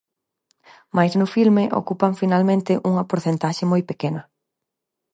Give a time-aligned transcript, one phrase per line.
[0.95, 4.21] Mais no filme ocupan finalmente unha porcentaxe moi pequena.